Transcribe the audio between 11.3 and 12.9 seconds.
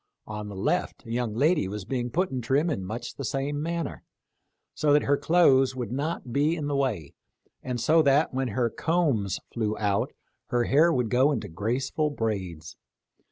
into graceful braids.